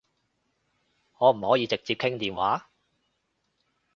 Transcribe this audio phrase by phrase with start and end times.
[1.15, 2.71] 可唔可以直接傾電話？